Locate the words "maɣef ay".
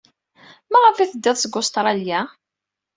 0.71-1.09